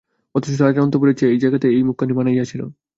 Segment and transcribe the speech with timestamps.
[0.35, 2.61] অথচ, রাজার অন্তঃপুরের চেয়ে এই জায়গাতেই এই মুখখানি মানাইয়াছিল।